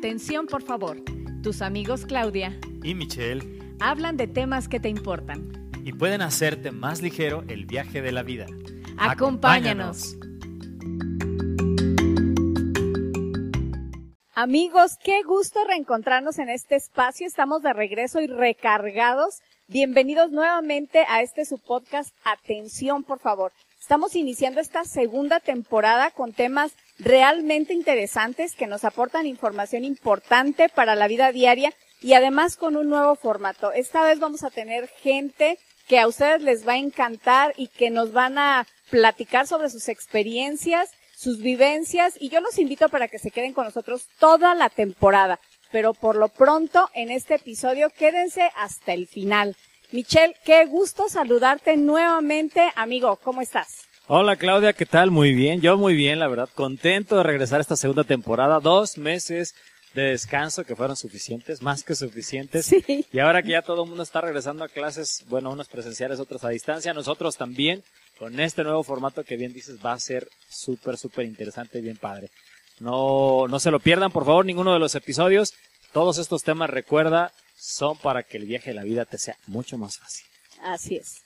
[0.00, 0.96] Atención, por favor.
[1.42, 7.02] Tus amigos Claudia y Michelle hablan de temas que te importan y pueden hacerte más
[7.02, 8.46] ligero el viaje de la vida.
[8.96, 10.16] Acompáñanos.
[14.32, 17.26] Amigos, qué gusto reencontrarnos en este espacio.
[17.26, 19.42] Estamos de regreso y recargados.
[19.68, 22.14] Bienvenidos nuevamente a este su podcast.
[22.24, 23.52] Atención, por favor.
[23.78, 30.94] Estamos iniciando esta segunda temporada con temas realmente interesantes que nos aportan información importante para
[30.94, 33.72] la vida diaria y además con un nuevo formato.
[33.72, 37.90] Esta vez vamos a tener gente que a ustedes les va a encantar y que
[37.90, 43.18] nos van a platicar sobre sus experiencias, sus vivencias y yo los invito para que
[43.18, 45.40] se queden con nosotros toda la temporada.
[45.72, 49.56] Pero por lo pronto, en este episodio, quédense hasta el final.
[49.92, 53.16] Michelle, qué gusto saludarte nuevamente, amigo.
[53.16, 53.89] ¿Cómo estás?
[54.12, 55.12] Hola Claudia, ¿qué tal?
[55.12, 58.98] Muy bien, yo muy bien, la verdad, contento de regresar a esta segunda temporada, dos
[58.98, 59.54] meses
[59.94, 62.66] de descanso que fueron suficientes, más que suficientes.
[62.66, 63.06] Sí.
[63.12, 66.42] Y ahora que ya todo el mundo está regresando a clases, bueno, unos presenciales, otros
[66.42, 67.84] a distancia, nosotros también,
[68.18, 71.96] con este nuevo formato que bien dices, va a ser súper, súper interesante y bien
[71.96, 72.30] padre.
[72.80, 75.54] No, no se lo pierdan, por favor, ninguno de los episodios.
[75.92, 79.78] Todos estos temas, recuerda, son para que el viaje de la vida te sea mucho
[79.78, 80.26] más fácil.
[80.64, 81.22] Así es.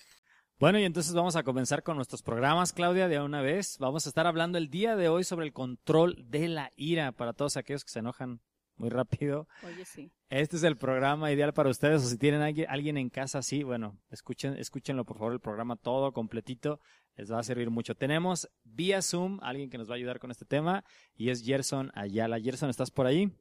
[0.60, 3.76] Bueno, y entonces vamos a comenzar con nuestros programas, Claudia, de una vez.
[3.80, 7.32] Vamos a estar hablando el día de hoy sobre el control de la ira para
[7.32, 8.40] todos aquellos que se enojan
[8.76, 9.48] muy rápido.
[9.66, 10.12] Oye, sí.
[10.30, 13.64] Este es el programa ideal para ustedes, o si tienen alguien, alguien en casa así,
[13.64, 16.78] bueno, escuchen, escúchenlo por favor, el programa todo completito,
[17.16, 17.96] les va a servir mucho.
[17.96, 20.84] Tenemos vía Zoom alguien que nos va a ayudar con este tema,
[21.16, 22.40] y es Gerson Ayala.
[22.40, 23.32] Gerson, ¿estás por ahí?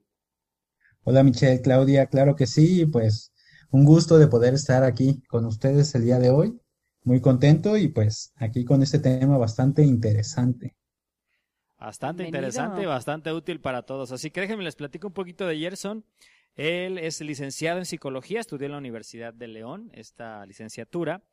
[1.03, 3.31] Hola Michelle, Claudia, claro que sí, pues
[3.69, 6.59] un gusto de poder estar aquí con ustedes el día de hoy
[7.05, 10.75] muy contento y pues aquí con este tema bastante interesante.
[11.77, 14.11] Bastante interesante, bastante útil para todos.
[14.11, 16.05] Así que déjenme les platico un poquito de Gerson.
[16.55, 21.23] Él es licenciado en psicología, estudió en la Universidad de León esta licenciatura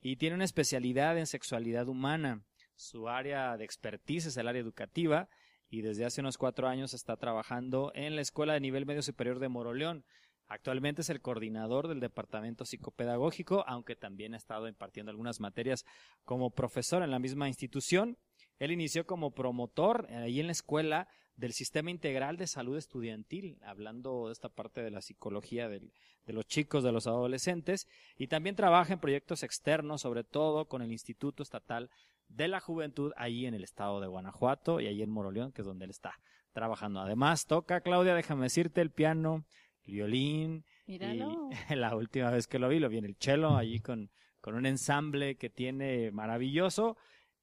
[0.00, 2.42] y tiene una especialidad en sexualidad humana.
[2.74, 5.28] Su área de expertise es el área educativa
[5.68, 9.40] y desde hace unos cuatro años está trabajando en la Escuela de Nivel Medio Superior
[9.40, 10.04] de Moroleón.
[10.48, 15.84] Actualmente es el coordinador del Departamento Psicopedagógico, aunque también ha estado impartiendo algunas materias
[16.24, 18.16] como profesor en la misma institución.
[18.58, 23.58] Él inició como promotor eh, ahí en la escuela del Sistema Integral de Salud Estudiantil,
[23.62, 25.92] hablando de esta parte de la psicología de
[26.26, 30.90] los chicos, de los adolescentes, y también trabaja en proyectos externos, sobre todo con el
[30.90, 31.90] Instituto Estatal
[32.26, 35.66] de la Juventud, ahí en el estado de Guanajuato y ahí en Moroleón, que es
[35.66, 36.18] donde él está
[36.52, 37.00] trabajando.
[37.00, 39.44] Además, toca, Claudia, déjame decirte, el piano,
[39.88, 40.64] violín.
[40.86, 40.98] Y
[41.76, 44.10] la última vez que lo vi, lo vi en el cello, allí con,
[44.40, 46.96] con un ensamble que tiene maravilloso.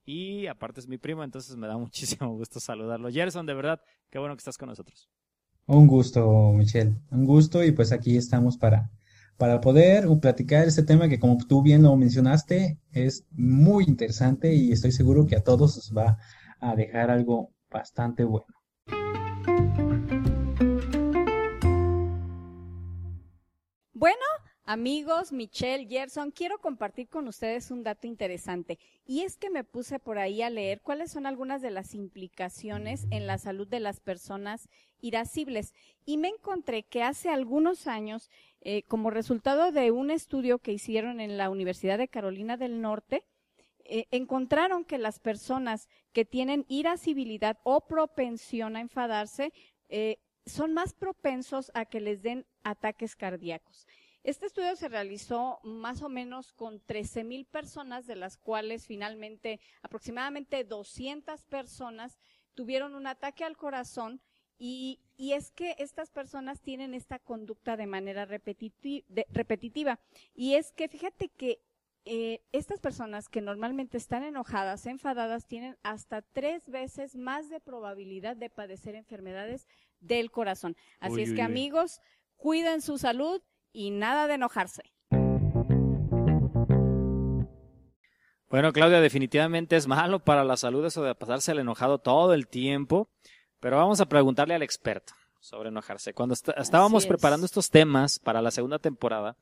[0.05, 3.09] Y aparte es mi primo, entonces me da muchísimo gusto saludarlo.
[3.11, 5.09] Gerson, de verdad, qué bueno que estás con nosotros.
[5.67, 6.95] Un gusto, Michelle.
[7.09, 8.91] Un gusto y pues aquí estamos para,
[9.35, 14.71] para poder platicar este tema que como tú bien lo mencionaste es muy interesante y
[14.71, 16.19] estoy seguro que a todos os va
[16.59, 18.45] a dejar algo bastante bueno.
[23.97, 24.25] Bueno,
[24.65, 28.77] amigos, Michelle, Gerson, quiero compartir con ustedes un dato interesante.
[29.05, 33.07] Y es que me puse por ahí a leer cuáles son algunas de las implicaciones
[33.09, 34.67] en la salud de las personas
[34.99, 35.73] irascibles.
[36.05, 38.29] Y me encontré que hace algunos años,
[38.59, 43.23] eh, como resultado de un estudio que hicieron en la Universidad de Carolina del Norte,
[43.85, 49.53] eh, encontraron que las personas que tienen irascibilidad o propensión a enfadarse
[49.87, 53.87] eh, son más propensos a que les den ataques cardíacos.
[54.23, 59.59] Este estudio se realizó más o menos con 13 mil personas, de las cuales finalmente
[59.83, 62.17] aproximadamente 200 personas
[62.55, 64.21] tuvieron un ataque al corazón
[64.57, 69.99] y, es que estas personas tienen esta conducta de manera repetitiva.
[70.33, 71.61] Y es que fíjate que
[72.05, 78.35] eh, estas personas que normalmente están enojadas, enfadadas, tienen hasta tres veces más de probabilidad
[78.35, 79.67] de padecer enfermedades
[79.99, 80.75] del corazón.
[80.99, 81.99] Así es que amigos,
[82.35, 84.83] cuiden su salud y nada de enojarse.
[88.47, 92.47] Bueno, Claudia, definitivamente es malo para la salud eso de pasarse el enojado todo el
[92.47, 93.09] tiempo,
[93.59, 96.13] pero vamos a preguntarle al experto sobre enojarse.
[96.13, 99.35] Cuando estábamos preparando estos temas para la segunda temporada,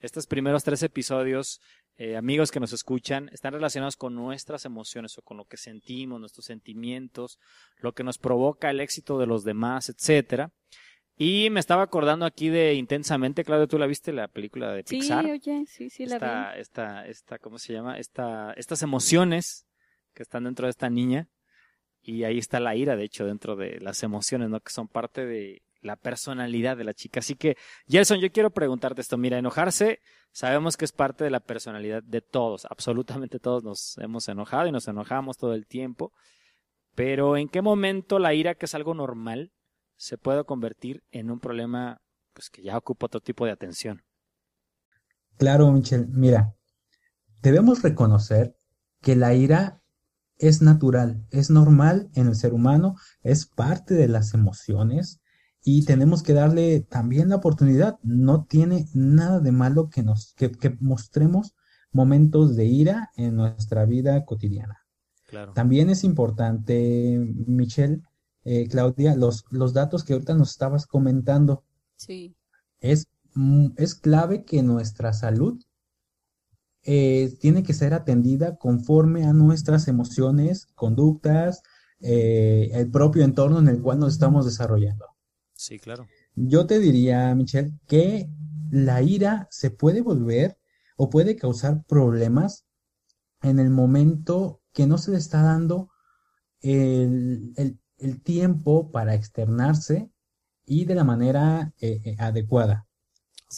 [0.00, 1.60] estos primeros tres episodios,
[2.00, 6.20] eh, amigos que nos escuchan, están relacionados con nuestras emociones o con lo que sentimos,
[6.20, 7.40] nuestros sentimientos,
[7.78, 10.52] lo que nos provoca el éxito de los demás, etcétera.
[11.16, 15.24] Y me estaba acordando aquí de Intensamente, Claudio, ¿tú la viste la película de Pixar?
[15.24, 16.18] Sí, oye, sí, sí, la
[16.54, 16.60] vi.
[16.60, 17.98] Esta, esta, ¿cómo se llama?
[17.98, 19.66] Esta, estas emociones
[20.14, 21.28] que están dentro de esta niña.
[22.00, 24.60] Y ahí está la ira, de hecho, dentro de las emociones, ¿no?
[24.60, 27.20] Que son parte de la personalidad de la chica.
[27.20, 27.56] Así que,
[27.88, 29.16] Gerson, yo quiero preguntarte esto.
[29.16, 30.00] Mira, enojarse,
[30.32, 32.66] sabemos que es parte de la personalidad de todos.
[32.70, 36.12] Absolutamente todos nos hemos enojado y nos enojamos todo el tiempo.
[36.94, 39.52] Pero ¿en qué momento la ira, que es algo normal,
[39.96, 42.00] se puede convertir en un problema
[42.32, 44.02] pues, que ya ocupa otro tipo de atención?
[45.36, 46.06] Claro, Michelle.
[46.08, 46.54] Mira,
[47.42, 48.56] debemos reconocer
[49.00, 49.80] que la ira
[50.38, 55.20] es natural, es normal en el ser humano, es parte de las emociones
[55.70, 57.98] y tenemos que darle también la oportunidad.
[58.02, 60.50] No tiene nada de malo que nos que,
[60.80, 61.54] mostremos
[61.92, 64.86] momentos de ira en nuestra vida cotidiana.
[65.26, 65.52] Claro.
[65.52, 68.00] También es importante, Michelle,
[68.44, 71.64] eh, Claudia, los, los datos que ahorita nos estabas comentando.
[71.96, 72.34] Sí.
[72.80, 75.62] Es, mm, es clave que nuestra salud
[76.82, 81.62] eh, tiene que ser atendida conforme a nuestras emociones, conductas,
[82.00, 85.17] eh, el propio entorno en el cual nos estamos desarrollando.
[85.58, 86.06] Sí, claro.
[86.36, 88.30] Yo te diría, Michelle, que
[88.70, 90.56] la ira se puede volver
[90.96, 92.64] o puede causar problemas
[93.42, 95.90] en el momento que no se le está dando
[96.60, 97.54] el,
[98.22, 100.08] tiempo para externarse
[100.64, 102.86] y de la manera eh, adecuada.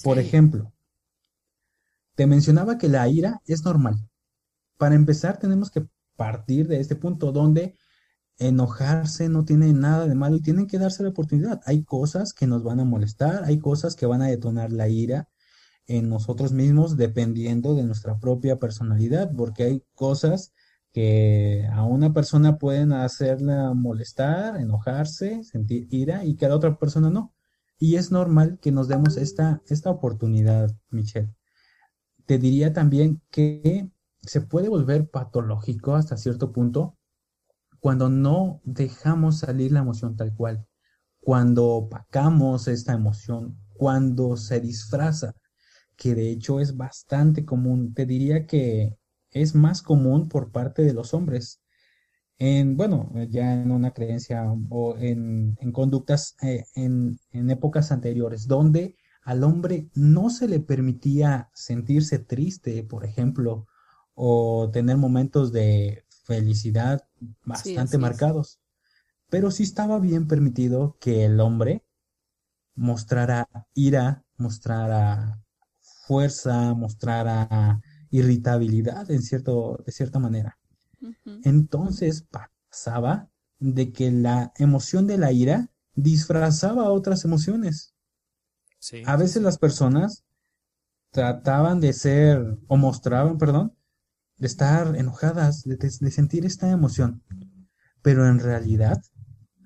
[0.02, 0.72] Por ejemplo,
[2.14, 4.08] te mencionaba que la ira es normal.
[4.78, 5.86] Para empezar, tenemos que
[6.16, 7.76] partir de este punto donde
[8.40, 11.60] enojarse no tiene nada de malo y tienen que darse la oportunidad.
[11.66, 15.28] Hay cosas que nos van a molestar, hay cosas que van a detonar la ira
[15.86, 20.52] en nosotros mismos dependiendo de nuestra propia personalidad, porque hay cosas
[20.92, 26.78] que a una persona pueden hacerla molestar, enojarse, sentir ira y que a la otra
[26.78, 27.32] persona no.
[27.78, 31.30] Y es normal que nos demos esta, esta oportunidad, Michelle
[32.30, 33.90] te diría también que
[34.22, 36.96] se puede volver patológico hasta cierto punto
[37.80, 40.66] cuando no dejamos salir la emoción tal cual,
[41.20, 45.34] cuando opacamos esta emoción, cuando se disfraza,
[45.96, 47.94] que de hecho es bastante común.
[47.94, 48.96] Te diría que
[49.30, 51.62] es más común por parte de los hombres.
[52.38, 58.96] En, bueno, ya en una creencia o en, conductas eh, en, en épocas anteriores, donde
[59.22, 63.66] al hombre no se le permitía sentirse triste, por ejemplo,
[64.14, 67.08] o tener momentos de felicidad
[67.44, 68.60] bastante marcados.
[69.30, 71.82] Pero sí estaba bien permitido que el hombre
[72.76, 75.42] mostrara ira, mostrara
[76.06, 77.80] fuerza, mostrara
[78.10, 80.56] irritabilidad en cierto, de cierta manera.
[81.42, 83.28] Entonces pasaba
[83.58, 87.92] de que la emoción de la ira disfrazaba otras emociones.
[89.04, 90.24] A veces las personas
[91.10, 93.74] trataban de ser, o mostraban, perdón,
[94.40, 97.22] de estar enojadas, de, de, sentir esta emoción.
[98.02, 99.00] Pero en realidad,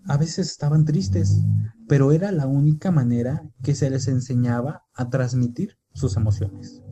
[0.07, 1.41] a veces estaban tristes,
[1.89, 6.83] pero era la única manera que se les enseñaba a transmitir sus emociones.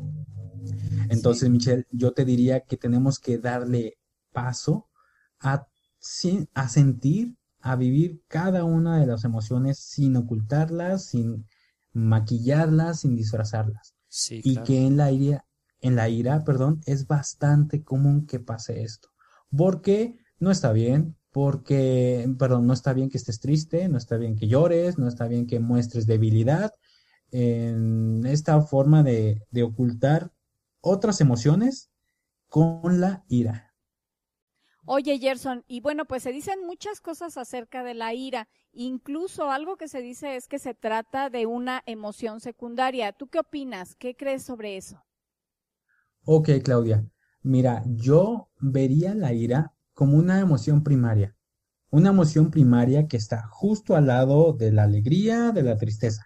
[1.11, 3.99] Entonces, Michelle, yo te diría que tenemos que darle
[4.33, 4.89] paso
[5.41, 5.67] a,
[6.55, 11.45] a sentir, a vivir cada una de las emociones sin ocultarlas, sin
[11.93, 13.95] maquillarlas sin disfrazarlas.
[14.29, 15.11] y que en la
[15.83, 19.11] en la ira, perdón, es bastante común que pase esto.
[19.55, 24.37] Porque no está bien, porque, perdón, no está bien que estés triste, no está bien
[24.37, 26.73] que llores, no está bien que muestres debilidad.
[27.31, 30.31] En esta forma de, ocultar
[30.81, 31.91] otras emociones
[32.49, 33.75] con la ira.
[34.85, 38.49] Oye, Gerson, y bueno, pues se dicen muchas cosas acerca de la ira.
[38.73, 43.13] Incluso algo que se dice es que se trata de una emoción secundaria.
[43.13, 43.95] ¿Tú qué opinas?
[43.95, 45.03] ¿Qué crees sobre eso?
[46.25, 47.05] Ok, Claudia.
[47.43, 51.37] Mira, yo vería la ira como una emoción primaria.
[51.91, 56.25] Una emoción primaria que está justo al lado de la alegría, de la tristeza.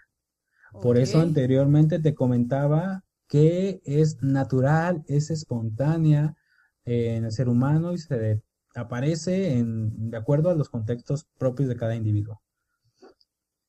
[0.82, 6.36] Por eso anteriormente te comentaba que es natural, es espontánea
[6.84, 8.42] en el ser humano y se
[8.74, 12.42] aparece en, de acuerdo a los contextos propios de cada individuo.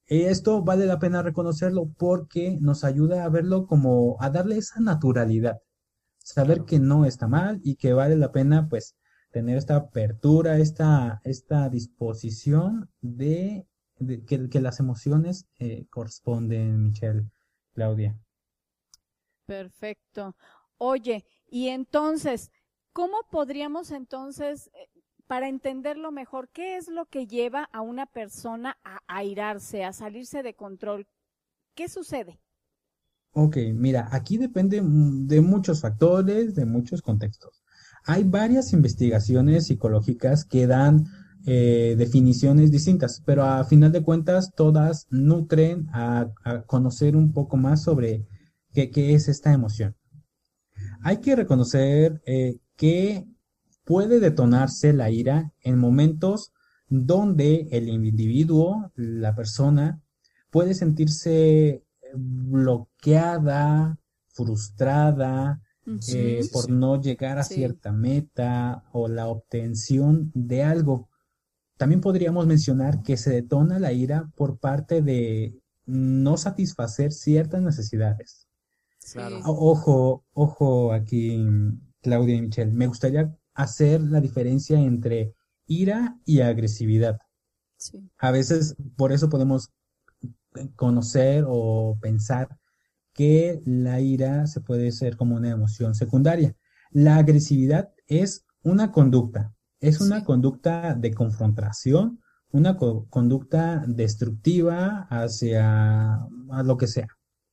[0.08, 5.60] Esto vale la pena reconocerlo porque nos ayuda a verlo como a darle esa naturalidad,
[6.28, 8.96] saber que no está mal y que vale la pena pues
[9.32, 13.66] tener esta apertura, esta, esta disposición de,
[14.28, 17.30] que, las emociones eh, corresponden, Michelle,
[17.74, 18.20] Claudia.
[19.46, 20.36] Perfecto.
[20.78, 22.52] Oye, y entonces,
[22.92, 24.90] ¿cómo podríamos entonces eh,
[25.28, 30.44] para entenderlo mejor, ¿qué es lo que lleva a una persona a airarse, a salirse
[30.44, 31.08] de control?
[31.74, 32.40] ¿Qué sucede?
[33.40, 37.62] Ok, mira, aquí depende de muchos factores, de muchos contextos.
[38.04, 41.06] Hay varias investigaciones psicológicas que dan
[41.46, 46.32] eh, definiciones distintas, pero a final de cuentas todas nutren a,
[46.66, 48.26] conocer un poco más sobre
[48.74, 49.96] qué, es esta emoción.
[51.04, 53.28] Hay que reconocer eh, que
[53.84, 56.54] puede detonarse la ira en momentos
[56.90, 60.02] donde el individuo, la persona,
[60.50, 61.84] puede sentirse
[62.18, 63.98] bloqueada,
[64.28, 65.62] frustrada,
[66.14, 71.10] eh, por no llegar a cierta meta o la obtención de algo.
[71.78, 78.48] También podríamos mencionar que se detona la ira por parte de no satisfacer ciertas necesidades.
[79.46, 81.42] Ojo, ojo aquí,
[82.02, 82.72] Claudia y Michelle.
[82.72, 85.34] Me gustaría hacer la diferencia entre
[85.66, 87.20] ira y agresividad.
[88.18, 89.70] A veces por eso podemos
[90.76, 92.58] conocer o pensar
[93.14, 96.56] que la ira se puede ser como una emoción secundaria.
[96.92, 102.20] La agresividad es una conducta, es una conducta de confrontación,
[102.52, 106.20] una conducta destructiva hacia
[106.64, 107.08] lo que sea.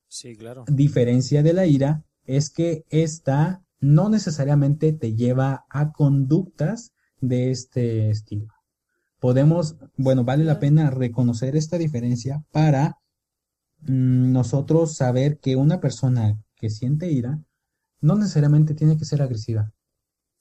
[0.07, 0.65] Sí, claro.
[0.67, 8.09] Diferencia de la ira es que esta no necesariamente te lleva a conductas de este
[8.09, 8.54] estilo.
[9.19, 12.97] Podemos, bueno, vale la pena reconocer esta diferencia para
[13.87, 17.39] Mm, nosotros saber que una persona que siente ira
[18.01, 19.71] no necesariamente tiene que ser agresiva.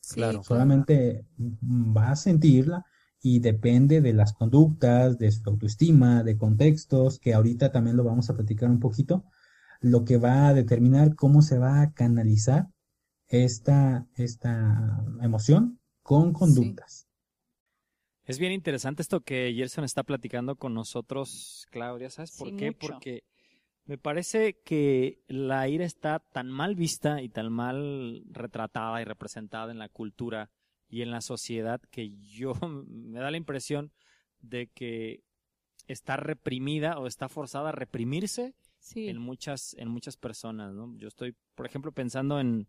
[0.09, 0.43] claro.
[0.43, 2.85] Solamente va a sentirla
[3.23, 8.29] y depende de las conductas, de su autoestima, de contextos, que ahorita también lo vamos
[8.29, 9.25] a platicar un poquito,
[9.81, 12.69] lo que va a determinar cómo se va a canalizar
[13.29, 17.04] esta, esta emoción con conductas.
[18.25, 22.09] Es bien interesante esto que Gerson está platicando con nosotros, Claudia.
[22.09, 22.73] ¿Sabes por qué?
[22.73, 23.25] Porque
[23.85, 29.71] me parece que la ira está tan mal vista y tan mal retratada y representada
[29.73, 30.51] en la cultura
[30.89, 32.55] y en la sociedad que yo
[32.89, 33.93] me da la impresión
[34.41, 35.23] de que
[35.87, 38.55] está reprimida o está forzada a reprimirse
[38.95, 40.97] en muchas en muchas personas, ¿no?
[40.97, 42.69] Yo estoy, por ejemplo, pensando en,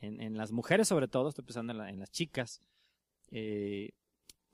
[0.00, 2.60] en, las mujeres sobre todo, estoy pensando en, las chicas
[3.30, 3.90] eh,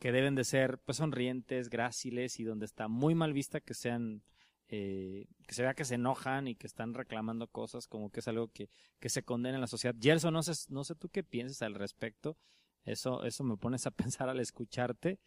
[0.03, 4.25] que deben de ser pues sonrientes, gráciles y donde está muy mal vista que sean
[4.67, 8.27] eh, que se vea que se enojan y que están reclamando cosas como que es
[8.27, 8.69] algo que,
[8.99, 9.95] que se condena en la sociedad.
[10.01, 12.37] Gerson, no sé, no sé tú qué piensas al respecto.
[12.85, 15.21] Eso, eso me pones a pensar al escucharte.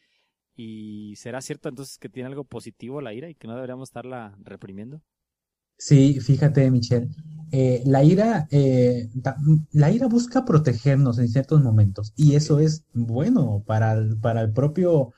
[0.57, 4.35] ¿Y será cierto entonces que tiene algo positivo la ira y que no deberíamos estarla
[4.41, 5.01] reprimiendo?
[5.77, 7.09] Sí, fíjate, Michelle.
[7.51, 9.09] Eh, la ira, eh,
[9.71, 14.51] la ira busca protegernos en ciertos momentos y eso es bueno para el, para el
[14.51, 15.13] propio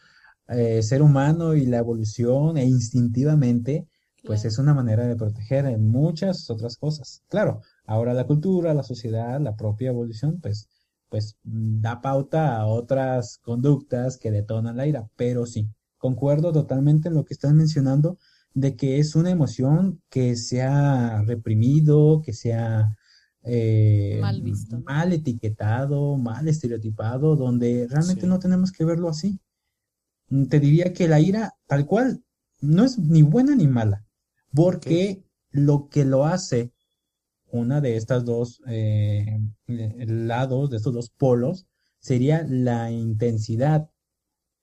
[0.82, 3.86] ser humano y la evolución e instintivamente
[4.24, 7.24] pues es una manera de proteger en muchas otras cosas.
[7.30, 10.68] Claro, ahora la cultura, la sociedad, la propia evolución, pues,
[11.10, 17.16] pues da pauta a otras conductas que detonan la ira, pero sí, concuerdo totalmente en
[17.16, 18.18] lo que estás mencionando
[18.54, 22.96] de que es una emoción que se ha reprimido, que se ha
[23.44, 24.80] eh, mal, visto.
[24.82, 29.40] mal etiquetado, mal estereotipado, donde realmente no tenemos que verlo así.
[30.50, 32.24] Te diría que la ira, tal cual,
[32.60, 34.08] no es ni buena ni mala
[34.54, 36.74] porque lo que lo hace
[37.50, 41.68] una de estas dos eh, lados, de estos dos polos,
[42.00, 43.90] sería la intensidad.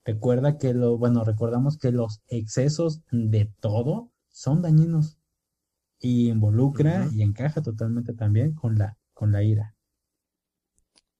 [0.05, 5.17] Recuerda que lo, bueno, recordamos que los excesos de todo son dañinos
[5.99, 9.75] y involucra y encaja totalmente también con la, con la ira.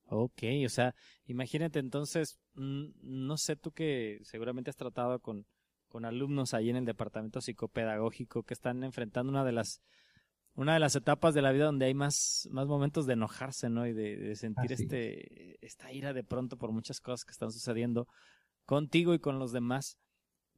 [0.07, 0.93] Ok, o sea,
[1.25, 5.47] imagínate entonces, mm, no sé tú que seguramente has tratado con,
[5.87, 9.81] con alumnos ahí en el departamento psicopedagógico que están enfrentando una de las
[10.53, 13.85] una de las etapas de la vida donde hay más, más momentos de enojarse, ¿no?
[13.87, 18.07] Y de, sentir este, esta ira de pronto por muchas cosas que están sucediendo
[18.65, 19.97] contigo y con los demás.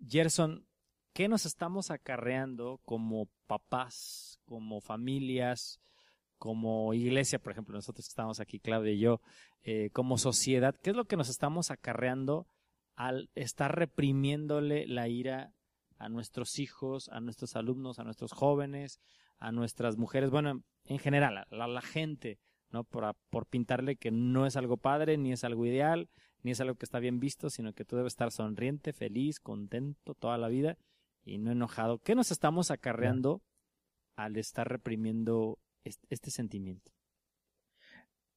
[0.07, 0.65] Gerson,
[1.13, 5.79] ¿qué nos estamos acarreando como papás, como familias,
[6.37, 9.21] como iglesia, por ejemplo, nosotros estamos aquí, Claudia y yo,
[9.63, 10.75] eh, como sociedad?
[10.75, 12.47] ¿Qué es lo que nos estamos acarreando
[12.95, 15.53] al estar reprimiéndole la ira
[15.97, 18.99] a nuestros hijos, a nuestros alumnos, a nuestros jóvenes,
[19.39, 22.83] a nuestras mujeres, bueno, en general, a la, gente, ¿no?
[22.83, 26.09] Por, por pintarle que no es algo padre, ni es algo ideal,
[26.43, 30.13] ni es algo que está bien visto, sino que tú debes estar sonriente, feliz, contento
[30.13, 30.77] toda la vida
[31.25, 31.99] y no enojado.
[31.99, 33.41] ¿Qué nos estamos acarreando
[34.15, 36.91] al estar reprimiendo este sentimiento?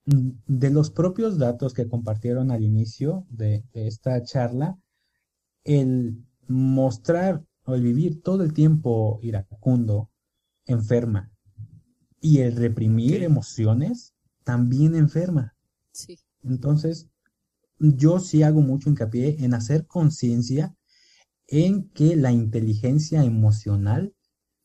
[0.05, 4.79] de los propios datos que compartieron al inicio de, esta charla,
[5.65, 10.11] el mostrar o el vivir todo el tiempo iracundo
[10.67, 11.31] enferma
[12.21, 15.55] y el reprimir emociones también enferma.
[15.93, 16.19] Sí.
[16.43, 17.09] Entonces,
[17.81, 20.75] yo sí hago mucho hincapié en hacer conciencia
[21.49, 24.15] en que la inteligencia emocional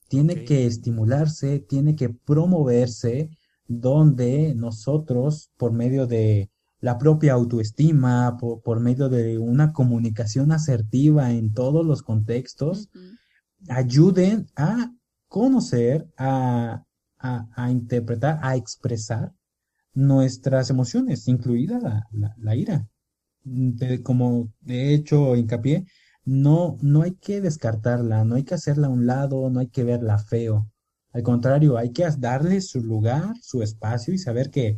[0.08, 3.32] tiene que estimularse, tiene que promoverse,
[3.68, 11.52] donde nosotros, por medio de la propia autoestima, por, medio de una comunicación asertiva en
[11.54, 12.90] todos los contextos,
[13.70, 14.94] ayuden a
[15.28, 16.84] conocer, a,
[17.72, 19.34] interpretar, a expresar
[19.94, 22.88] nuestras emociones, incluida la, ira.
[24.04, 25.86] Como de hecho hincapié,
[26.26, 29.84] no, no hay que descartarla, no hay que hacerla a un lado, no hay que
[29.84, 30.70] verla feo.
[31.14, 34.76] Al contrario, hay que darle su lugar, su espacio y saber que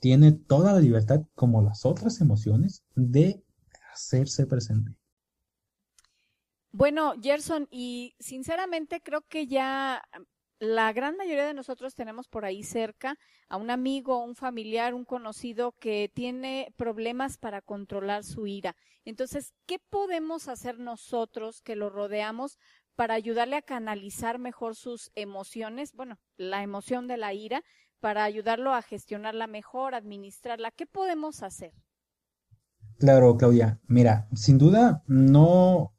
[0.00, 3.42] tiene toda la libertad, como las otras emociones, de
[3.92, 4.92] hacerse presente.
[6.72, 10.02] Bueno, Gerson, y sinceramente creo que ya
[10.58, 15.04] la gran mayoría de nosotros tenemos por ahí cerca a un amigo, un familiar, un
[15.04, 18.74] conocido que tiene problemas para controlar su ira.
[19.04, 22.58] Entonces, ¿qué podemos hacer nosotros que lo rodeamos
[22.94, 25.92] para ayudarle a canalizar mejor sus emociones?
[25.92, 27.62] Bueno, la emoción de la ira,
[28.00, 30.70] para ayudarlo a gestionarla mejor, administrarla.
[30.70, 31.72] ¿Qué podemos hacer?
[32.98, 33.78] Claro, Claudia.
[33.86, 35.92] Mira, sin duda no,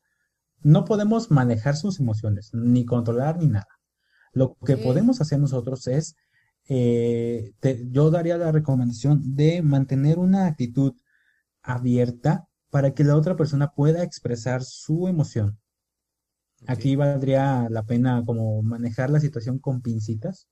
[0.61, 3.76] no podemos manejar sus emociones, ni controlar ni nada
[4.33, 6.15] lo que podemos hacer nosotros es,
[6.69, 7.53] eh,
[7.89, 10.93] yo daría la recomendación de mantener una actitud
[11.63, 15.57] abierta para que la otra persona pueda expresar su emoción.
[16.65, 20.47] Aquí valdría la pena como manejar la situación con pincitas,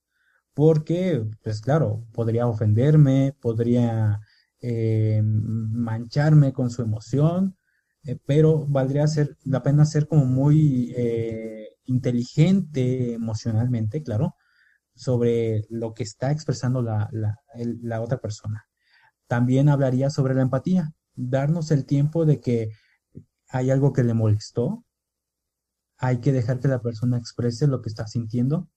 [0.53, 4.21] porque, pues claro, podría ofenderme, podría
[4.61, 7.57] eh, mancharme con su emoción,
[8.03, 10.93] eh, pero valdría ser, la pena ser como muy
[11.85, 14.35] inteligente emocionalmente, claro,
[14.95, 18.65] sobre lo que está expresando la, la, otra persona.
[19.27, 22.69] También hablaría sobre la empatía, darnos el tiempo de que
[23.49, 24.85] hay algo que le molestó,
[25.97, 28.69] hay que dejar que la persona exprese lo que está sintiendo.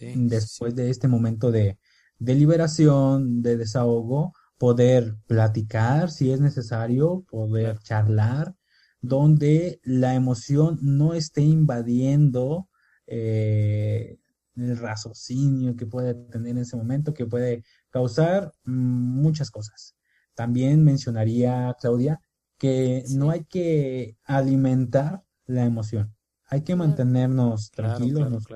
[0.00, 1.78] Después de este momento de,
[2.18, 8.54] de liberación, de desahogo, poder platicar si es necesario, poder charlar,
[9.00, 12.68] donde la emoción no esté invadiendo
[13.06, 14.18] eh,
[14.56, 19.94] el raciocinio que puede tener en ese momento, que puede causar muchas cosas.
[20.34, 22.20] También mencionaría, Claudia,
[22.58, 26.14] que no hay que alimentar la emoción.
[26.46, 28.46] Hay que mantenernos tranquilos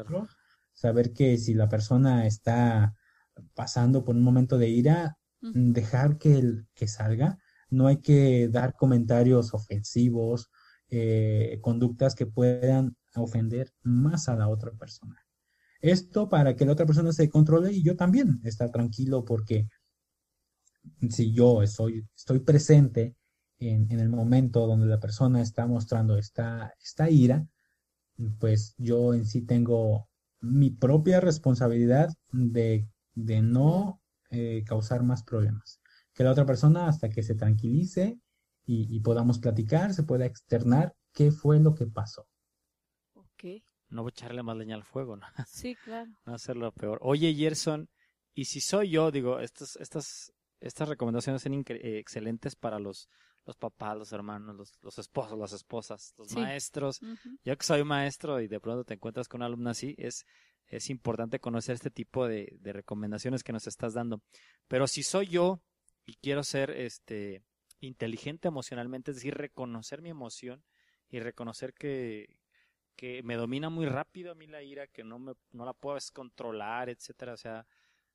[0.72, 2.94] saber que si la persona está
[3.54, 7.38] pasando por un momento de ira, dejar que, que salga,
[7.72, 10.50] no hay que dar comentarios ofensivos,
[10.90, 15.16] eh, conductas que puedan ofender más a la otra persona.
[15.80, 19.68] Esto para que la otra persona se controle y yo también estar tranquilo porque
[21.08, 22.04] si yo estoy,
[22.44, 23.16] presente
[23.58, 27.46] en, el momento donde la persona está mostrando esta, esta ira,
[28.38, 35.81] pues yo en sí tengo mi propia responsabilidad de, no eh, causar más problemas
[36.14, 38.18] que la otra persona hasta que se tranquilice
[38.64, 42.28] y, podamos platicar, se pueda externar qué fue lo que pasó.
[43.14, 43.44] Ok.
[43.88, 45.26] No voy a echarle más leña al fuego, ¿no?
[45.48, 46.10] Sí, claro.
[46.24, 46.98] No hacerlo peor.
[47.02, 47.88] Oye, Gerson,
[48.34, 53.08] y si soy yo, digo, estas, estas, estas recomendaciones son eh, excelentes para los,
[53.44, 57.00] los papás, los hermanos, los, los esposos, las esposas, los maestros.
[57.44, 60.24] Yo que soy maestro y de pronto te encuentras con una alumna así, es,
[60.66, 64.22] es importante conocer este tipo de, de recomendaciones que nos estás dando.
[64.68, 65.60] Pero si soy yo,
[66.04, 67.42] y quiero ser este
[67.80, 70.62] inteligente emocionalmente, es decir, reconocer mi emoción
[71.08, 72.38] y reconocer que,
[72.96, 75.98] que me domina muy rápido a mí la ira, que no, me, no la puedo
[76.12, 77.66] controlar, etcétera, o sea,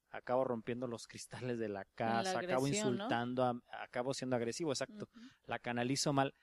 [0.10, 5.10] acabo rompiendo los cristales de la casa, acabo insultando, acabo siendo agresivo, exacto,
[5.46, 6.34] la canalizo mal.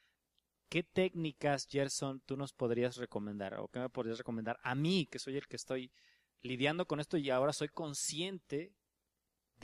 [0.69, 5.19] ¿Qué técnicas, Gerson, tú nos podrías recomendar o qué me podrías recomendar a mí, que
[5.19, 5.93] soy el que estoy
[6.43, 8.73] lidiando con esto y ahora soy consciente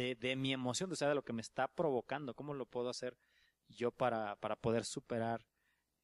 [0.00, 3.16] de, mi emoción, o sea, de lo que me está provocando, cómo lo puedo hacer
[3.68, 5.46] yo para, para poder superar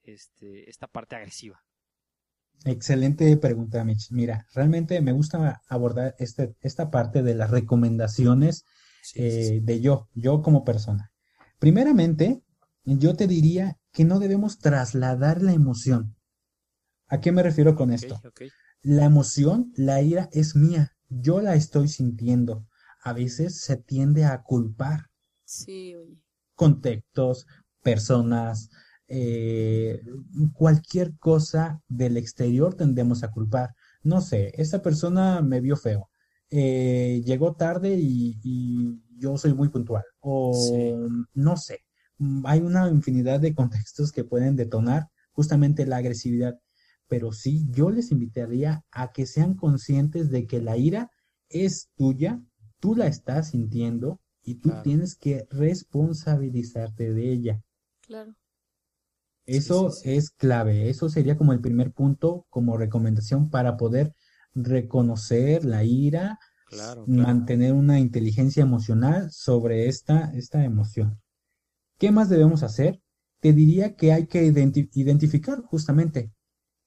[0.03, 1.65] este, esta parte agresiva.
[2.65, 4.11] Excelente pregunta, Mitch.
[4.11, 8.65] Mira, realmente me gusta abordar este, esta parte de las recomendaciones
[9.15, 11.13] eh, de yo, yo como persona.
[11.59, 12.43] Primeramente,
[12.85, 16.17] yo te diría que no debemos trasladar la emoción.
[17.09, 18.21] ¿A qué me refiero con esto?
[18.83, 20.97] La emoción, la ira es mía.
[21.09, 22.67] Yo la estoy sintiendo
[23.07, 25.07] a veces se tiende a culpar.
[25.45, 25.95] Sí,
[26.57, 27.47] Contextos,
[27.81, 28.69] personas,
[29.07, 30.03] eh,
[30.55, 33.77] cualquier cosa del exterior tendemos a culpar.
[34.03, 36.11] No sé, esa persona me vio feo,
[36.51, 40.03] eh, llegó tarde y, yo soy muy puntual.
[40.19, 40.53] O
[41.33, 41.79] no sé,
[42.45, 46.59] hay una infinidad de contextos que pueden detonar justamente la agresividad.
[47.07, 51.13] Pero sí, yo les invitaría a que sean conscientes de que la ira
[51.49, 52.43] es tuya,
[52.81, 57.63] tú la estás sintiendo y tú tienes que responsabilizarte de ella.
[58.01, 58.35] Claro.
[59.45, 64.13] Eso es clave, eso sería como el primer punto como recomendación para poder
[64.55, 66.39] reconocer la ira,
[67.07, 71.21] mantener una inteligencia emocional sobre esta, esta emoción.
[71.99, 73.01] ¿Qué más debemos hacer?
[73.41, 76.33] Te diría que hay que identificar justamente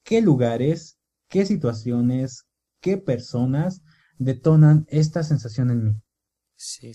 [0.04, 0.98] qué lugares,
[1.30, 2.46] qué situaciones,
[2.82, 3.82] qué personas
[4.20, 6.02] detonan esta sensación en mí.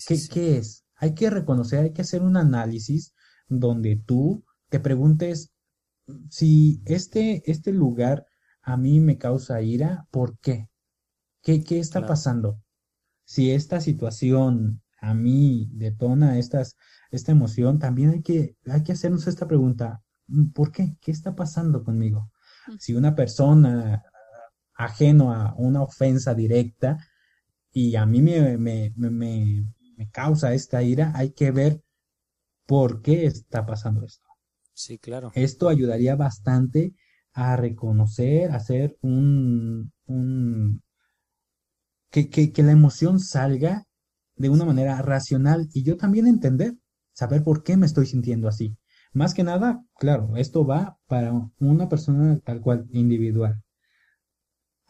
[0.06, 0.84] ¿Qué, ¿Qué es?
[0.94, 3.14] Hay que reconocer, hay que hacer un análisis
[3.48, 5.50] donde tú te preguntes
[6.30, 8.26] si este, este lugar
[8.62, 10.68] a mí me causa ira, ¿por qué?
[11.42, 12.60] ¿Qué, qué está pasando?
[13.24, 16.76] Si esta situación a mí detona estas,
[17.10, 20.02] esta emoción, también hay que, hay que hacernos esta pregunta,
[20.54, 20.96] ¿por qué?
[21.00, 22.30] ¿Qué está pasando conmigo?
[22.78, 24.02] Si una persona
[24.74, 26.98] ajeno a una ofensa directa
[27.74, 31.82] y a mí me, me, me, me causa esta ira, hay que ver
[32.66, 34.26] por qué está pasando esto.
[34.72, 35.32] Sí, claro.
[35.34, 36.94] Esto ayudaría bastante
[37.32, 39.92] a reconocer, a hacer un,
[42.10, 43.84] que, que, la emoción salga
[44.37, 46.74] de una manera racional y yo también entender,
[47.12, 48.76] saber por qué me estoy sintiendo así.
[49.12, 53.63] Más que nada, claro, esto va para una persona tal cual, individual.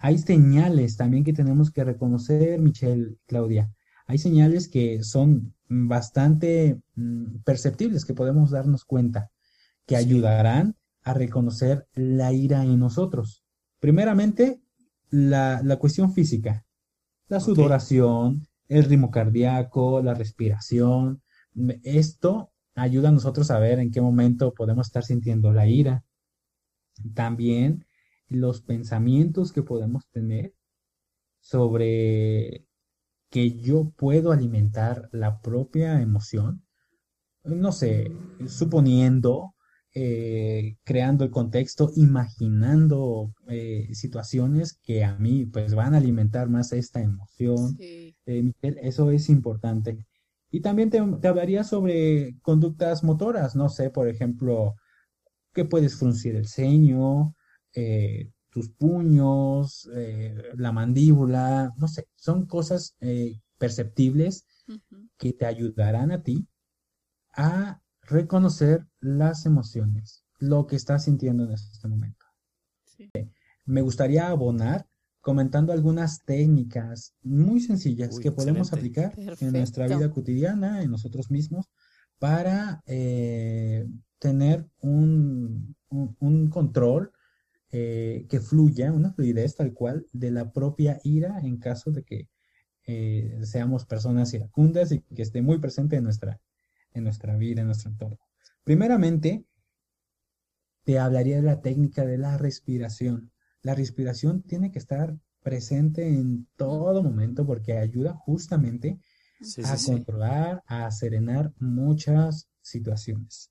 [0.04, 3.72] Hay señales también que tenemos que reconocer, Michelle, Claudia.
[4.06, 9.30] Hay señales que son bastante mm, perceptibles, que podemos darnos cuenta
[9.86, 13.46] que ayudarán a reconocer la ira en nosotros.
[13.80, 14.60] Primeramente,
[15.08, 16.66] la, cuestión física,
[17.28, 21.22] la sudoración, el ritmo cardíaco, la respiración.
[21.82, 26.04] Esto ayuda a nosotros a ver en qué momento podemos estar sintiendo la ira.
[27.14, 27.86] También
[28.28, 30.54] los pensamientos que podemos tener
[31.40, 32.66] sobre
[33.30, 36.64] que yo puedo alimentar la propia emoción.
[37.44, 38.10] No sé,
[38.46, 39.54] suponiendo
[39.96, 46.72] eh, creando el contexto, imaginando eh, situaciones que a mí pues van a alimentar más
[46.72, 47.76] esta emoción.
[47.78, 50.04] Eh, eso es importante.
[50.50, 54.74] Y también te, hablaría sobre conductas motoras, no sé, por ejemplo,
[55.52, 57.36] que puedes fruncir el ceño,
[58.50, 59.88] tus puños,
[60.56, 62.96] la mandíbula, no sé, son cosas
[63.58, 64.46] perceptibles
[65.16, 66.46] que te ayudarán a ti
[67.32, 72.24] a reconocer las emociones, lo que estás sintiendo en este momento.
[73.64, 74.86] Me gustaría abonar
[75.20, 81.70] comentando algunas técnicas muy sencillas que podemos aplicar en nuestra vida cotidiana, en nosotros mismos,
[82.18, 83.86] para eh,
[84.18, 85.74] tener un,
[86.50, 87.10] control
[87.76, 92.28] eh, que fluya, una fluidez tal cual de la propia ira en caso de que
[92.86, 96.40] eh, seamos personas iracundas y que esté muy presente en nuestra,
[96.92, 98.20] en nuestra vida, en nuestro entorno.
[98.62, 99.44] Primeramente,
[100.84, 103.32] te hablaría de la técnica de la respiración.
[103.60, 109.00] La respiración tiene que estar presente en todo momento porque ayuda justamente
[109.64, 113.50] a controlar, a serenar muchas situaciones.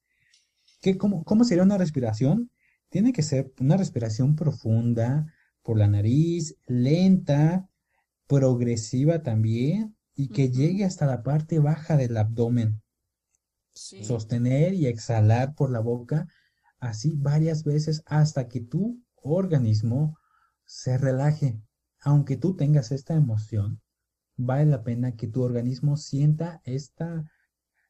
[0.82, 2.53] ¿Qué, cómo, ¿Cómo sería una respiración?
[2.94, 5.26] Tiene que ser una respiración profunda
[5.64, 7.68] por la nariz, lenta,
[8.28, 12.84] progresiva también y que llegue hasta la parte baja del abdomen.
[13.74, 16.28] Sostener y exhalar por la boca,
[16.80, 20.16] así varias veces hasta que tu organismo
[20.64, 21.60] se relaje.
[22.00, 23.82] Aunque tú tengas esta emoción,
[24.38, 27.24] vale la pena que tu organismo sienta esta,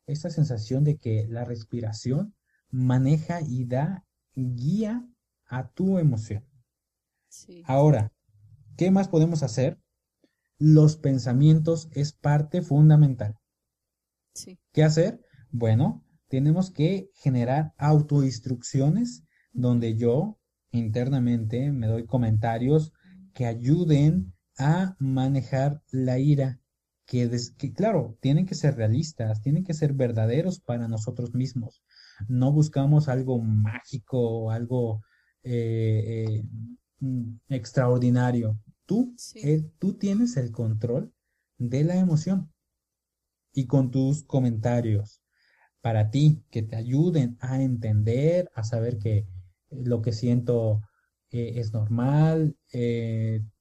[0.06, 2.36] esta sensación de que la respiración
[2.70, 5.08] maneja y da guía
[5.48, 6.44] a tu emoción.
[7.66, 8.12] Ahora,
[8.78, 9.80] ¿qué más podemos hacer?
[10.58, 13.36] Los pensamientos es parte fundamental.
[14.72, 15.22] ¿Qué hacer?
[15.52, 20.40] Bueno, tenemos que generar autoinstrucciones donde yo
[20.72, 22.92] internamente me doy comentarios
[23.34, 26.60] que ayuden a manejar la ira,
[27.06, 27.30] que,
[27.76, 31.83] claro, tienen que ser realistas, tienen que ser verdaderos para nosotros mismos.
[32.30, 35.02] No buscamos algo mágico, algo
[35.44, 36.44] eh, eh,
[37.00, 38.60] mm, extraordinario.
[38.86, 41.14] Tú, eh, tú tienes el control
[41.58, 42.52] de la emoción
[43.54, 45.22] y con tus comentarios,
[45.82, 49.28] para ti, que te ayuden a entender, a saber que
[49.70, 50.82] lo que siento
[51.30, 52.56] es normal,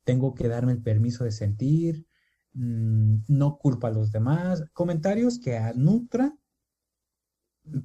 [0.04, 2.06] tengo que darme el permiso de sentir,
[2.52, 6.38] mm, no culpa a los demás, comentarios que nutran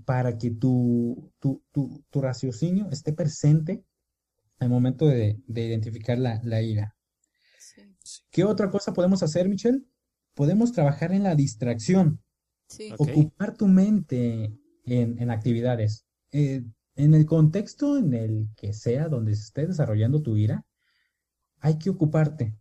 [0.06, 3.84] para que tu, tu, tu, tu raciocinio esté presente
[4.60, 6.96] al momento de, identificar la, ira.
[8.32, 9.84] ¿Qué otra cosa podemos hacer, Michelle?
[10.34, 12.22] Podemos trabajar en la distracción.
[12.98, 14.54] Ocupar tu mente
[14.86, 16.06] en, actividades.
[16.32, 16.64] Eh,
[16.96, 20.66] en el contexto en el que sea donde se esté desarrollando tu ira,
[21.60, 22.56] hay que ocuparte.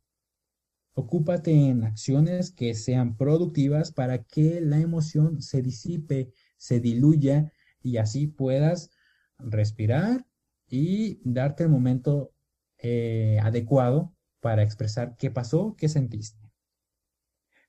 [0.95, 7.99] Ocúpate en acciones que sean productivas para que la emoción se disipe, se diluya y
[7.99, 8.91] así puedas
[9.39, 10.27] respirar
[10.69, 12.33] y darte el momento
[12.79, 16.47] eh, adecuado para expresar qué pasó, qué sentiste.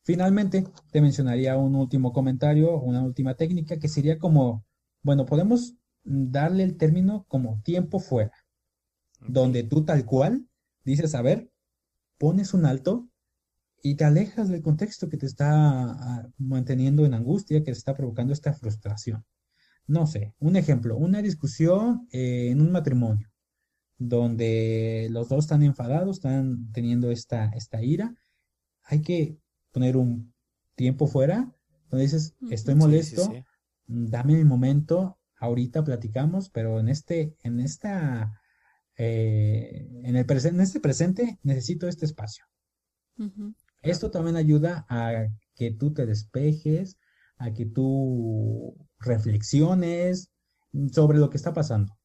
[0.04, 4.66] Finalmente, te mencionaría un último comentario, una última técnica que sería como,
[5.02, 8.32] bueno, podemos darle el término como tiempo fuera,
[9.20, 10.48] donde tú tal cual
[10.86, 11.52] dices, a ver,
[12.18, 13.10] pones un alto
[13.82, 17.96] y te alejas del contexto que te está ah, manteniendo en angustia, que te está
[17.96, 19.26] provocando esta frustración.
[19.86, 23.30] No sé, un ejemplo, una discusión eh, en un matrimonio,
[23.98, 28.14] donde los dos están enfadados, están teniendo esta, esta ira,
[28.84, 29.38] hay que
[29.72, 30.34] poner un
[30.76, 31.54] tiempo fuera,
[31.90, 33.32] donde dices, estoy molesto,
[33.86, 38.42] dame mi momento, ahorita platicamos, pero en este, en esta,
[38.98, 42.46] eh, en, el en este presente necesito este espacio.
[43.90, 46.98] Esto también ayuda a que tú te despejes,
[47.38, 50.30] a que tú reflexiones
[50.92, 51.98] sobre lo que está pasando.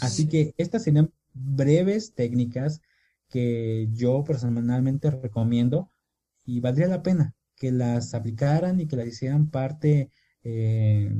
[0.00, 2.80] Así que estas serían breves técnicas
[3.28, 5.90] que yo personalmente recomiendo
[6.44, 10.10] y valdría la pena que las aplicaran y que las hicieran parte
[10.42, 11.10] eh,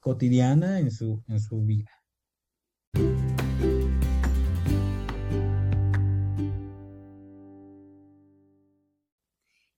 [0.00, 1.90] cotidiana en su, en su vida.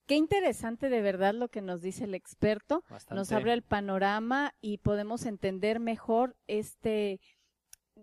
[0.06, 2.84] Qué interesante de verdad lo que nos dice el experto.
[3.10, 7.20] Nos abre el panorama y podemos entender mejor este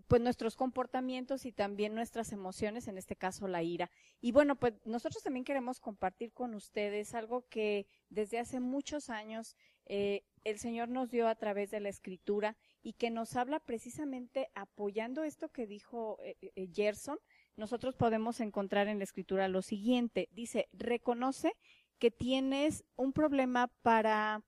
[0.07, 3.91] pues nuestros comportamientos y también nuestras emociones, en este caso la ira.
[4.21, 9.55] Y bueno, pues nosotros también queremos compartir con ustedes algo que desde hace muchos años
[9.85, 14.49] eh, el Señor nos dio a través de la Escritura y que nos habla precisamente
[14.55, 17.19] apoyando esto que dijo eh, eh, Gerson.
[17.55, 20.27] Nosotros podemos encontrar en la Escritura lo siguiente.
[20.31, 21.53] Dice, reconoce
[21.99, 24.43] que tienes un problema para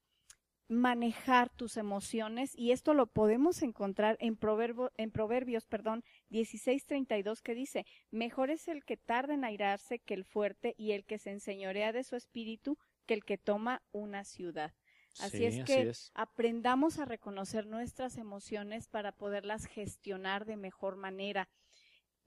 [0.68, 7.54] manejar tus emociones y esto lo podemos encontrar en, proverbo, en Proverbios, perdón, 16:32 que
[7.54, 11.32] dice, mejor es el que tarda en airarse que el fuerte y el que se
[11.32, 14.74] enseñorea de su espíritu que el que toma una ciudad.
[15.20, 21.48] Así es que aprendamos a reconocer nuestras emociones para poderlas gestionar de mejor manera.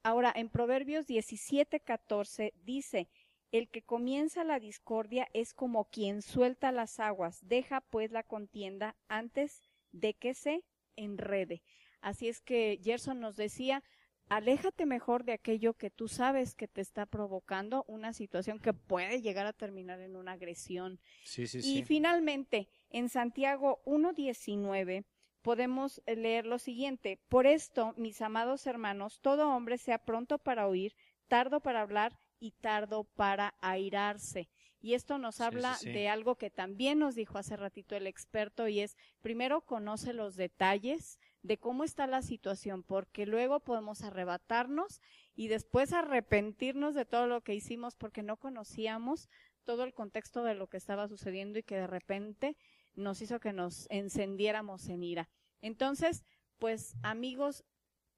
[0.03, 3.09] Ahora, en Proverbios 17:14 dice,
[3.51, 8.97] el que comienza la discordia es como quien suelta las aguas, deja pues la contienda
[9.09, 10.65] antes de que se
[10.97, 11.63] enrede.
[12.01, 13.83] Así es que Gerson nos decía,
[14.29, 19.23] aléjate mejor de aquello que tú sabes que te está provocando una situación que puede
[19.23, 21.01] llegar a terminar en una agresión.
[21.25, 25.05] Sí, sí, y finalmente, en Santiago 1.19
[25.43, 30.95] podemos leer lo siguiente, por esto, mis amados hermanos, todo hombre sea pronto para oír,
[31.29, 34.49] tardo para hablar y tardo para airarse.
[34.81, 38.81] Y esto nos habla de algo que también nos dijo hace ratito el experto y
[38.81, 45.01] es, primero conoce los detalles de cómo está la situación, porque luego podemos arrebatarnos
[45.35, 49.29] y después arrepentirnos de todo lo que hicimos porque no conocíamos
[49.65, 52.57] todo el contexto de lo que estaba sucediendo y que de repente
[52.95, 55.29] nos hizo que nos encendiéramos en ira.
[55.61, 56.25] Entonces,
[56.59, 57.65] pues amigos,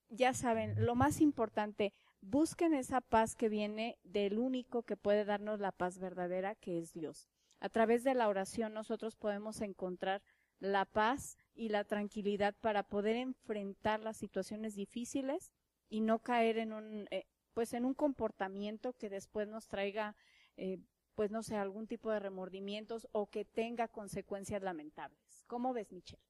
[0.09, 5.61] ya saben, lo más importante, busquen esa paz que viene del único que puede darnos
[5.61, 7.29] la paz verdadera, que es Dios.
[7.61, 10.23] A través de la oración nosotros podemos encontrar
[10.61, 15.53] la paz y la tranquilidad para poder enfrentar las situaciones difíciles
[15.89, 20.17] y no caer en un, eh, pues en un comportamiento que después nos traiga,
[20.57, 20.79] eh,
[21.15, 25.45] pues no sé, algún tipo de remordimientos o que tenga consecuencias lamentables.
[25.47, 26.23] ¿Cómo ves, Michelle?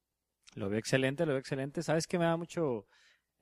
[0.54, 1.82] Lo veo excelente, lo veo excelente.
[1.82, 2.86] Sabes que me da mucho,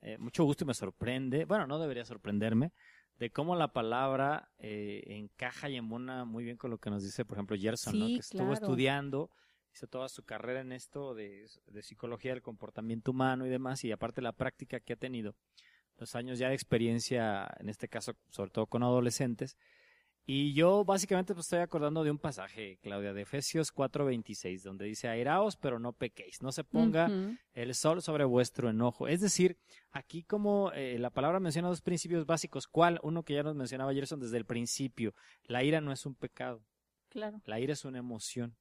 [0.01, 2.71] eh, mucho gusto y me sorprende, bueno, no debería sorprenderme,
[3.17, 7.25] de cómo la palabra eh, encaja y embona muy bien con lo que nos dice,
[7.25, 8.07] por ejemplo, Gerson, ¿no?
[8.07, 9.29] que estuvo estudiando,
[9.73, 13.91] hizo toda su carrera en esto de, de, psicología del comportamiento humano y demás, y
[13.91, 15.35] aparte la práctica que ha tenido,
[15.97, 19.57] los años ya de experiencia, en este caso, sobre todo con adolescentes,
[20.25, 25.07] y yo básicamente pues, estoy acordando de un pasaje, Claudia, de Efesios 4:26, donde dice,
[25.07, 27.09] airaos, pero no pequéis, no se ponga
[27.53, 29.07] el sol sobre vuestro enojo.
[29.07, 29.57] Es decir,
[29.91, 32.99] aquí como eh, la palabra menciona dos principios básicos, ¿cuál?
[33.03, 36.63] Uno que ya nos mencionaba Gerson desde el principio, la ira no es un pecado.
[37.09, 37.41] Claro.
[37.45, 38.55] La ira es una emoción,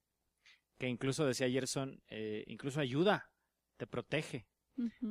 [0.79, 3.31] que incluso decía Gerson, eh, incluso ayuda
[3.79, 4.47] te protege.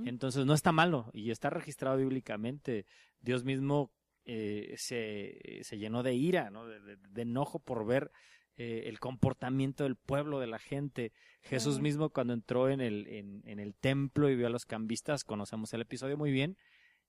[0.05, 2.85] Entonces no está malo y está registrado bíblicamente.
[3.19, 3.91] Dios mismo
[4.29, 6.67] eh, se, se, llenó de ira, ¿no?
[6.67, 8.11] de, enojo por ver
[8.57, 11.13] eh, el comportamiento del pueblo, de la gente.
[11.43, 15.23] Jesús mismo cuando entró en el, en, en, el templo y vio a los cambistas,
[15.23, 16.57] conocemos el episodio muy bien,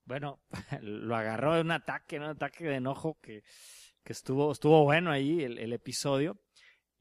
[0.04, 0.40] bueno,
[0.80, 3.42] lo agarró en un ataque, un ataque de enojo que,
[4.04, 6.40] que estuvo, estuvo bueno ahí el, el episodio.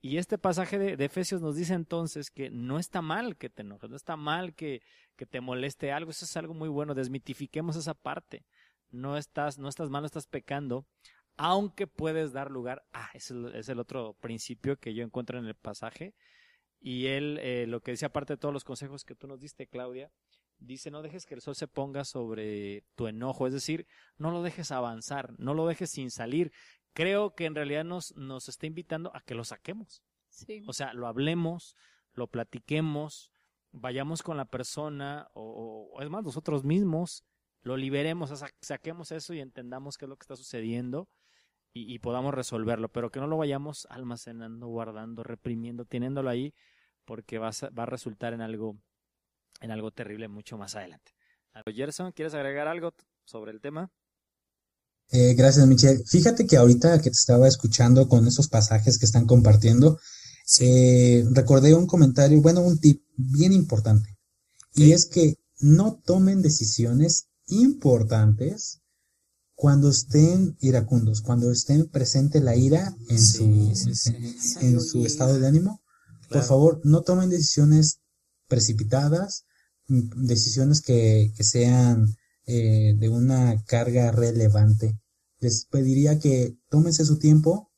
[0.01, 3.61] Y este pasaje de, de, Efesios nos dice entonces que no está mal que te
[3.61, 4.81] enojes, no está mal que,
[5.15, 8.45] que te moleste algo, eso es algo muy bueno, desmitifiquemos esa parte.
[8.89, 10.85] No estás, no estás mal, no estás pecando,
[11.35, 15.55] aunque puedes dar lugar, ah, ese es el otro principio que yo encuentro en el
[15.55, 16.15] pasaje.
[16.79, 19.67] Y él, eh, lo que dice aparte de todos los consejos que tú nos diste,
[19.67, 20.11] Claudia,
[20.59, 24.41] dice no dejes que el sol se ponga sobre tu enojo, es decir, no lo
[24.41, 26.51] dejes avanzar, no lo dejes sin salir,
[26.93, 30.01] creo que en realidad nos, nos está invitando a que lo saquemos.
[30.67, 31.75] O sea, lo hablemos,
[32.13, 33.31] lo platiquemos,
[33.71, 37.23] vayamos con la persona o, es más, nosotros mismos,
[37.67, 41.07] lo liberemos, saquemos eso y entendamos qué es lo que está sucediendo
[41.73, 46.55] y, podamos resolverlo, pero que no lo vayamos almacenando, guardando, reprimiendo, teniéndolo ahí,
[47.05, 48.77] porque va a, va a resultar en algo,
[49.61, 51.11] en algo terrible mucho más adelante.
[51.75, 53.91] Gerson, ¿quieres agregar algo sobre el tema?
[55.11, 56.03] Eh, gracias, Michelle.
[56.05, 59.99] Fíjate que ahorita que te estaba escuchando con esos pasajes que están compartiendo,
[60.59, 64.17] eh, recordé un comentario, bueno, un tip bien importante.
[64.73, 68.81] Y es que no tomen decisiones importantes
[69.55, 73.43] cuando estén iracundos, cuando estén presente la ira en su,
[74.61, 75.81] en, su estado de ánimo.
[76.29, 78.01] Por favor, no tomen decisiones
[78.47, 79.45] precipitadas,
[79.87, 84.99] decisiones que, que sean eh, de una carga relevante.
[85.39, 87.71] Les pediría que tómense su tiempo,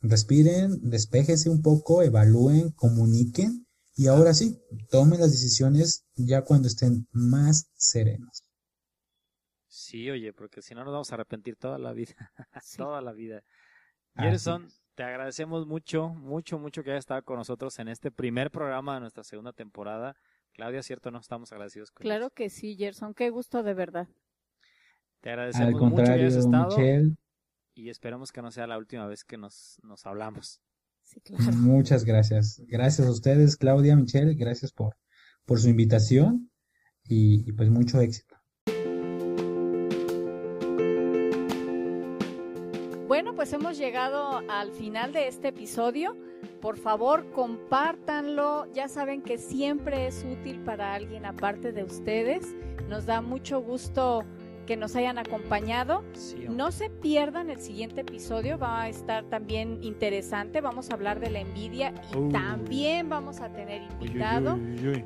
[0.00, 4.58] respiren, despéjense un poco, evalúen, comuniquen y ahora sí,
[4.90, 8.44] tomen las decisiones ya cuando estén más serenos.
[9.90, 12.14] Sí, oye, porque si no nos vamos a arrepentir toda la vida,
[12.76, 13.42] toda la vida.
[14.14, 18.94] Gerson, te agradecemos mucho, mucho, mucho que hayas estado con nosotros en este primer programa
[18.94, 20.14] de nuestra segunda temporada.
[20.52, 21.10] Claudia, ¿cierto?
[21.10, 24.06] No estamos agradecidos con Claro que sí, Gerson, qué gusto de verdad.
[25.22, 26.76] Te agradecemos mucho que hayas estado.
[27.74, 30.60] Y esperamos que no sea la última vez que nos, nos hablamos.
[31.02, 31.42] Sí, claro.
[31.56, 32.62] Muchas gracias.
[32.68, 34.96] Gracias a ustedes, Claudia, Michelle, gracias por,
[35.44, 36.52] por su invitación
[37.02, 38.29] y, y pues mucho éxito.
[43.50, 46.16] Pues hemos llegado al final de este episodio.
[46.60, 48.72] Por favor, compártanlo.
[48.72, 52.54] Ya saben que siempre es útil para alguien aparte de ustedes.
[52.88, 54.24] Nos da mucho gusto
[54.66, 56.04] que nos hayan acompañado.
[56.48, 60.60] no se pierdan el siguiente episodio, va a estar también interesante.
[60.60, 62.28] Vamos a hablar de la envidia y uh.
[62.28, 64.60] también vamos a tener invitado.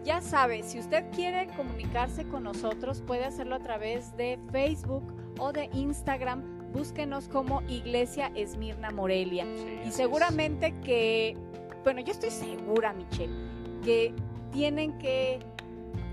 [0.05, 5.51] ya sabe, si usted quiere comunicarse con nosotros, puede hacerlo a través de Facebook o
[5.51, 9.47] de Instagram búsquenos como Iglesia Esmirna Morelia.
[9.87, 11.37] y seguramente que,
[11.85, 13.33] bueno, yo estoy segura, Michelle,
[13.83, 14.13] que
[14.53, 15.39] tienen que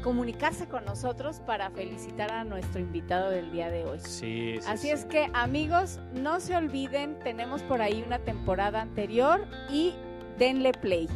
[0.03, 3.99] comunicarse con nosotros para felicitar a nuestro invitado del día de hoy.
[3.99, 9.93] Sí, Así es que amigos, no se olviden, tenemos por ahí una temporada anterior y
[10.37, 11.07] denle play.